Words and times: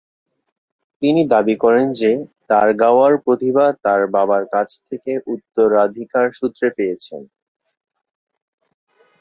তিনি 1.01 1.21
দাবি 1.33 1.55
করেন 1.55 1.87
যে 1.93 2.11
তাঁর 2.49 2.67
গাওয়ার 2.73 3.13
প্রতিভা 3.17 3.65
তাঁর 3.83 4.01
বাবার 4.15 4.43
কাছ 4.53 4.69
থেকে 4.87 5.11
উত্তরাধিকারসূত্রে 5.33 6.67
পেয়েছেন। 6.77 7.21